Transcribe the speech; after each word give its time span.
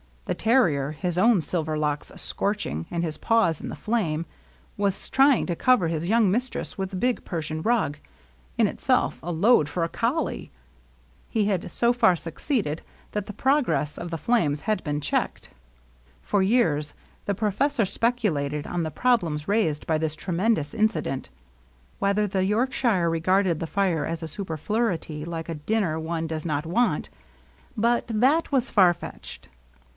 The 0.25 0.33
terrier, 0.33 0.91
his 0.93 1.17
own 1.17 1.41
silver 1.41 1.77
locks 1.77 2.09
scorching, 2.15 2.85
and 2.89 3.03
his 3.03 3.17
paws 3.19 3.59
in 3.61 3.67
the 3.69 3.75
flame, 3.75 4.25
was 4.77 5.09
trying 5.09 5.45
to 5.47 5.57
cover 5.57 5.89
his 5.89 6.07
young 6.07 6.31
mistress 6.31 6.75
with 6.77 6.89
the 6.89 6.95
big 6.95 7.23
Persian 7.25 7.61
rug, 7.61 7.97
in 8.57 8.65
itself 8.65 9.19
a 9.21 9.31
load 9.31 9.67
for 9.67 9.83
a 9.83 9.89
collie. 9.89 10.49
He 11.29 11.45
had 11.45 11.69
so 11.69 11.91
far 11.93 12.15
succeeded 12.15 12.81
that 13.11 13.25
the 13.27 13.33
progress 13.33 13.97
of 13.97 14.09
the 14.09 14.17
flames 14.17 14.61
had 14.61 14.83
been 14.83 15.01
checked. 15.01 15.49
For 16.21 16.41
years 16.41 16.93
the 17.25 17.35
professor 17.35 17.85
speculated 17.85 18.65
on 18.65 18.83
the 18.83 18.89
pro 18.91 19.17
blems 19.17 19.47
raised 19.47 19.85
by 19.85 19.97
this 19.97 20.15
tremendous 20.15 20.73
incident. 20.73 21.29
Whether 21.99 22.25
the 22.25 22.45
Yorkshire 22.45 23.09
regarded 23.09 23.59
the 23.59 23.67
fire 23.67 24.05
as 24.05 24.23
a 24.23 24.27
superfluity, 24.29 25.25
like 25.25 25.49
a 25.49 25.55
dinner 25.55 25.99
one 25.99 26.25
does 26.25 26.45
not 26.45 26.65
want,— 26.65 27.09
but 27.77 28.05
that 28.07 28.51
was 28.51 28.71
far 28.71 28.93
fetched. 28.93 29.49